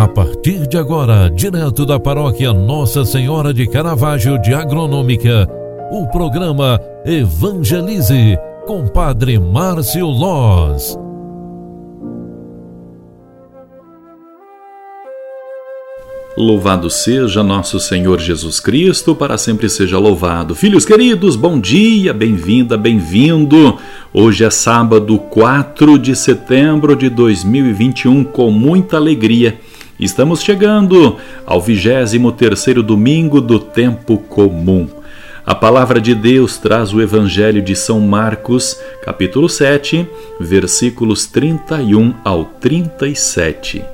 A 0.00 0.08
partir 0.08 0.66
de 0.66 0.78
agora, 0.78 1.28
direto 1.28 1.84
da 1.84 2.00
paróquia 2.00 2.54
Nossa 2.54 3.04
Senhora 3.04 3.52
de 3.52 3.66
Caravaggio 3.66 4.40
de 4.40 4.54
Agronômica, 4.54 5.46
o 5.92 6.06
programa 6.06 6.80
Evangelize 7.04 8.38
com 8.66 8.88
Padre 8.88 9.38
Márcio 9.38 10.06
Loz. 10.06 10.98
Louvado 16.34 16.88
seja 16.88 17.42
nosso 17.42 17.78
Senhor 17.78 18.18
Jesus 18.20 18.58
Cristo, 18.58 19.14
para 19.14 19.36
sempre 19.36 19.68
seja 19.68 19.98
louvado. 19.98 20.54
Filhos 20.54 20.86
queridos, 20.86 21.36
bom 21.36 21.60
dia, 21.60 22.14
bem-vinda, 22.14 22.78
bem-vindo. 22.78 23.76
Hoje 24.14 24.44
é 24.44 24.50
sábado, 24.50 25.18
4 25.18 25.98
de 25.98 26.16
setembro 26.16 26.96
de 26.96 27.10
2021, 27.10 28.24
com 28.24 28.50
muita 28.50 28.96
alegria 28.96 29.60
Estamos 30.00 30.40
chegando 30.40 31.18
ao 31.44 31.60
23 31.60 32.82
domingo 32.82 33.38
do 33.38 33.58
tempo 33.58 34.16
comum. 34.16 34.88
A 35.44 35.54
palavra 35.54 36.00
de 36.00 36.14
Deus 36.14 36.56
traz 36.56 36.94
o 36.94 37.02
Evangelho 37.02 37.60
de 37.60 37.76
São 37.76 38.00
Marcos, 38.00 38.80
capítulo 39.04 39.46
7, 39.46 40.08
versículos 40.40 41.26
31 41.26 42.14
ao 42.24 42.46
37. 42.46 43.84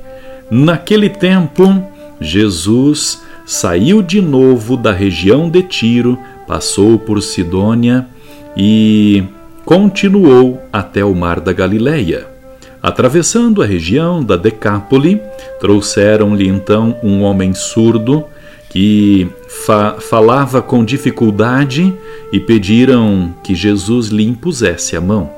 Naquele 0.49 1.09
tempo, 1.09 1.83
Jesus 2.21 3.21
saiu 3.45 4.01
de 4.01 4.21
novo 4.21 4.77
da 4.77 4.93
região 4.93 5.49
de 5.49 5.61
Tiro, 5.61 6.17
passou 6.47 6.97
por 6.97 7.21
Sidônia 7.21 8.07
e 8.55 9.25
continuou 9.65 10.61
até 10.71 11.03
o 11.03 11.13
mar 11.13 11.41
da 11.41 11.51
Galileia. 11.51 12.36
Atravessando 12.87 13.61
a 13.61 13.65
região 13.65 14.23
da 14.23 14.37
Decápole, 14.37 15.21
trouxeram-lhe 15.59 16.47
então 16.47 16.95
um 17.03 17.21
homem 17.21 17.53
surdo 17.53 18.23
que 18.69 19.27
fa 19.49 19.97
falava 19.99 20.61
com 20.61 20.85
dificuldade 20.85 21.93
e 22.31 22.39
pediram 22.39 23.35
que 23.43 23.53
Jesus 23.53 24.07
lhe 24.07 24.23
impusesse 24.23 24.95
a 24.95 25.01
mão. 25.01 25.29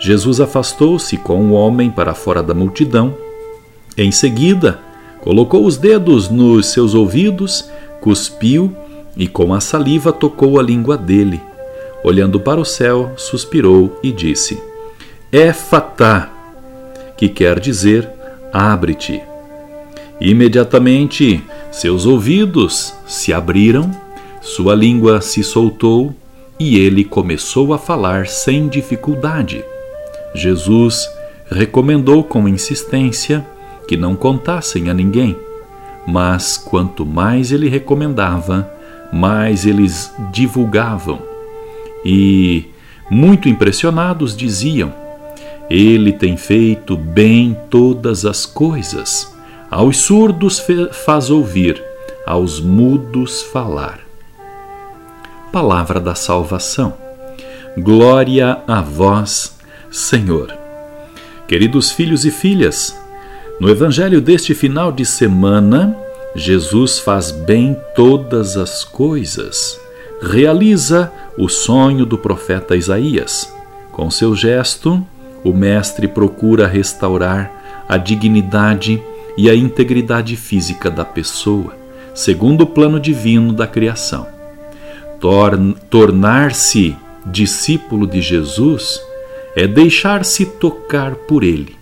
Jesus 0.00 0.40
afastou-se 0.40 1.16
com 1.16 1.50
o 1.50 1.52
homem 1.52 1.92
para 1.92 2.12
fora 2.12 2.42
da 2.42 2.54
multidão. 2.54 3.14
Em 3.96 4.10
seguida, 4.10 4.80
colocou 5.20 5.64
os 5.64 5.76
dedos 5.76 6.28
nos 6.28 6.72
seus 6.72 6.92
ouvidos, 6.92 7.70
cuspiu 8.00 8.74
e 9.16 9.28
com 9.28 9.54
a 9.54 9.60
saliva 9.60 10.12
tocou 10.12 10.58
a 10.58 10.62
língua 10.64 10.98
dele. 10.98 11.40
Olhando 12.02 12.40
para 12.40 12.60
o 12.60 12.64
céu, 12.64 13.12
suspirou 13.16 13.96
e 14.02 14.10
disse: 14.10 14.60
Éfatá, 15.30 16.39
que 17.20 17.28
quer 17.28 17.60
dizer 17.60 18.08
abre-te. 18.50 19.20
Imediatamente 20.18 21.44
seus 21.70 22.06
ouvidos 22.06 22.94
se 23.06 23.30
abriram, 23.30 23.90
sua 24.40 24.74
língua 24.74 25.20
se 25.20 25.44
soltou 25.44 26.14
e 26.58 26.78
ele 26.78 27.04
começou 27.04 27.74
a 27.74 27.78
falar 27.78 28.26
sem 28.26 28.68
dificuldade. 28.68 29.62
Jesus 30.34 31.06
recomendou 31.50 32.24
com 32.24 32.48
insistência 32.48 33.46
que 33.86 33.98
não 33.98 34.16
contassem 34.16 34.88
a 34.88 34.94
ninguém, 34.94 35.36
mas 36.06 36.56
quanto 36.56 37.04
mais 37.04 37.52
ele 37.52 37.68
recomendava, 37.68 38.72
mais 39.12 39.66
eles 39.66 40.10
divulgavam. 40.32 41.20
E, 42.02 42.64
muito 43.10 43.46
impressionados, 43.46 44.34
diziam: 44.34 44.99
ele 45.70 46.12
tem 46.12 46.36
feito 46.36 46.96
bem 46.96 47.56
todas 47.70 48.26
as 48.26 48.44
coisas. 48.44 49.32
Aos 49.70 49.98
surdos 49.98 50.60
faz 51.04 51.30
ouvir, 51.30 51.80
aos 52.26 52.58
mudos 52.58 53.42
falar. 53.42 54.00
Palavra 55.52 56.00
da 56.00 56.16
salvação. 56.16 56.94
Glória 57.78 58.58
a 58.66 58.80
vós, 58.80 59.56
Senhor. 59.92 60.52
Queridos 61.46 61.92
filhos 61.92 62.24
e 62.24 62.32
filhas, 62.32 63.00
no 63.60 63.68
evangelho 63.68 64.20
deste 64.20 64.54
final 64.54 64.90
de 64.90 65.04
semana, 65.06 65.96
Jesus 66.34 66.98
faz 66.98 67.30
bem 67.30 67.76
todas 67.94 68.56
as 68.56 68.82
coisas. 68.82 69.78
Realiza 70.20 71.12
o 71.38 71.48
sonho 71.48 72.04
do 72.04 72.18
profeta 72.18 72.74
Isaías. 72.74 73.52
Com 73.92 74.10
seu 74.10 74.34
gesto, 74.34 75.04
o 75.42 75.52
Mestre 75.52 76.06
procura 76.06 76.66
restaurar 76.66 77.84
a 77.88 77.96
dignidade 77.96 79.02
e 79.36 79.48
a 79.48 79.54
integridade 79.54 80.36
física 80.36 80.90
da 80.90 81.04
pessoa, 81.04 81.74
segundo 82.14 82.62
o 82.62 82.66
plano 82.66 83.00
divino 83.00 83.52
da 83.52 83.66
criação. 83.66 84.26
Tornar-se 85.88 86.96
discípulo 87.26 88.06
de 88.06 88.20
Jesus 88.20 89.00
é 89.56 89.66
deixar-se 89.66 90.46
tocar 90.46 91.14
por 91.14 91.42
Ele, 91.42 91.76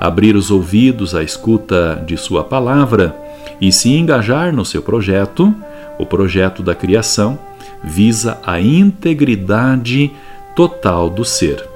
abrir 0.00 0.34
os 0.36 0.50
ouvidos 0.50 1.14
à 1.14 1.22
escuta 1.22 2.02
de 2.06 2.16
Sua 2.16 2.42
palavra 2.42 3.16
e 3.60 3.70
se 3.72 3.90
engajar 3.90 4.52
no 4.52 4.64
seu 4.64 4.82
projeto, 4.82 5.54
o 5.98 6.06
projeto 6.06 6.62
da 6.62 6.74
criação, 6.74 7.38
visa 7.82 8.38
a 8.44 8.60
integridade 8.60 10.10
total 10.54 11.08
do 11.08 11.24
ser 11.24 11.71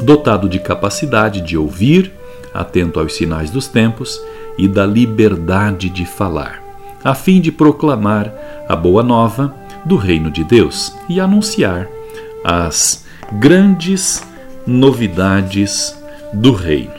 dotado 0.00 0.48
de 0.48 0.58
capacidade 0.58 1.40
de 1.40 1.56
ouvir, 1.56 2.12
atento 2.52 3.00
aos 3.00 3.14
sinais 3.14 3.50
dos 3.50 3.68
tempos 3.68 4.20
e 4.58 4.66
da 4.66 4.86
liberdade 4.86 5.88
de 5.88 6.06
falar, 6.06 6.62
a 7.04 7.14
fim 7.14 7.40
de 7.40 7.52
proclamar 7.52 8.32
a 8.68 8.74
boa 8.74 9.02
nova 9.02 9.54
do 9.84 9.96
reino 9.96 10.30
de 10.30 10.42
Deus 10.44 10.92
e 11.08 11.20
anunciar 11.20 11.88
as 12.44 13.04
grandes 13.32 14.26
novidades 14.66 15.96
do 16.32 16.52
reino. 16.52 16.94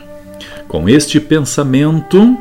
Com 0.66 0.88
este 0.88 1.20
pensamento, 1.20 2.36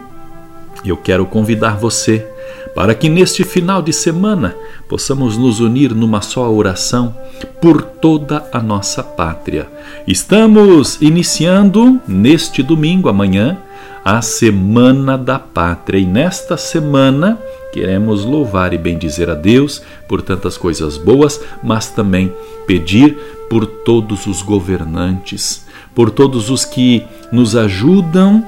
eu 0.86 0.98
quero 0.98 1.26
convidar 1.26 1.78
você 1.78 2.28
para 2.76 2.94
que 2.94 3.10
neste 3.10 3.44
final 3.44 3.82
de 3.82 3.92
semana 3.92 4.56
possamos 4.88 5.38
nos 5.38 5.60
unir 5.60 5.94
numa 5.94 6.22
só 6.22 6.52
oração 6.52 7.16
por 7.62 7.82
toda 7.82 8.48
a 8.52 8.62
nossa 8.62 9.04
pátria. 9.04 9.68
Estamos 10.08 11.02
iniciando 11.02 12.00
neste 12.08 12.62
domingo, 12.62 13.10
amanhã, 13.10 13.58
a 14.04 14.22
Semana 14.22 15.18
da 15.18 15.38
Pátria 15.38 16.00
e 16.00 16.06
nesta 16.06 16.56
semana 16.56 17.38
queremos 17.74 18.24
louvar 18.24 18.74
e 18.74 18.78
bendizer 18.78 19.30
a 19.30 19.34
Deus 19.34 19.82
por 20.08 20.22
tantas 20.22 20.58
coisas 20.58 20.98
boas, 20.98 21.42
mas 21.62 21.88
também 21.88 22.34
pedir 22.66 23.18
por 23.50 23.66
todos 23.66 24.26
os 24.26 24.42
governantes, 24.42 25.66
por 25.94 26.10
todos 26.10 26.50
os 26.50 26.64
que 26.64 27.04
nos 27.32 27.56
ajudam 27.56 28.46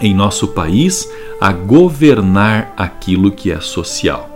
em 0.00 0.14
nosso 0.14 0.48
país 0.48 1.06
a 1.40 1.52
governar 1.52 2.72
aquilo 2.76 3.30
que 3.30 3.50
é 3.50 3.60
social. 3.60 4.28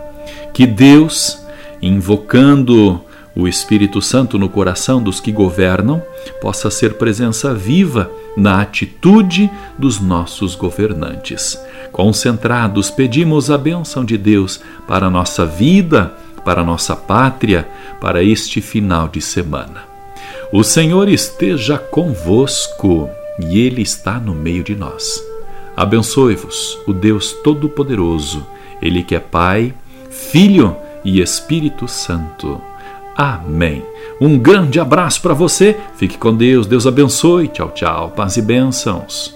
Que 0.53 0.65
Deus, 0.65 1.39
invocando 1.81 3.01
o 3.35 3.47
Espírito 3.47 4.01
Santo 4.01 4.37
no 4.37 4.47
coração 4.47 5.01
dos 5.01 5.19
que 5.19 5.31
governam, 5.31 6.01
possa 6.39 6.69
ser 6.69 6.93
presença 6.93 7.53
viva 7.53 8.11
na 8.37 8.61
atitude 8.61 9.49
dos 9.77 9.99
nossos 9.99 10.55
governantes. 10.55 11.59
Concentrados, 11.91 12.89
pedimos 12.91 13.49
a 13.49 13.57
bênção 13.57 14.05
de 14.05 14.17
Deus 14.17 14.59
para 14.87 15.07
a 15.07 15.09
nossa 15.09 15.45
vida, 15.45 16.13
para 16.45 16.61
a 16.61 16.65
nossa 16.65 16.95
pátria, 16.95 17.67
para 17.99 18.23
este 18.23 18.61
final 18.61 19.07
de 19.07 19.21
semana. 19.21 19.83
O 20.51 20.63
Senhor 20.63 21.09
esteja 21.09 21.77
convosco 21.77 23.09
e 23.39 23.59
Ele 23.59 23.81
está 23.81 24.19
no 24.19 24.35
meio 24.35 24.63
de 24.63 24.75
nós. 24.75 25.32
Abençoe-vos 25.75 26.79
o 26.87 26.93
Deus 26.93 27.33
Todo-Poderoso, 27.43 28.45
Ele 28.81 29.03
que 29.03 29.15
é 29.15 29.19
Pai, 29.19 29.73
Filho 30.09 30.75
e 31.03 31.19
Espírito 31.19 31.87
Santo. 31.87 32.61
Amém. 33.15 33.83
Um 34.19 34.37
grande 34.37 34.79
abraço 34.79 35.21
para 35.21 35.33
você, 35.33 35.77
fique 35.95 36.17
com 36.17 36.35
Deus, 36.35 36.65
Deus 36.67 36.87
abençoe. 36.87 37.47
Tchau, 37.47 37.71
tchau, 37.71 38.11
paz 38.11 38.37
e 38.37 38.41
bênçãos. 38.41 39.35